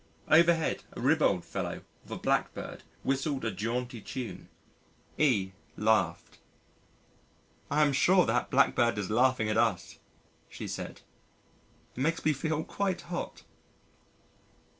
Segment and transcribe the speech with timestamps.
[0.29, 4.49] Overhead, a ribald fellow of a Blackbird whistled a jaunty tune.
[5.19, 6.39] E laughed.
[7.69, 9.99] "I am sure that Blackbird is laughing at us,"
[10.49, 11.01] she said.
[11.95, 13.43] "It makes me feel quite hot."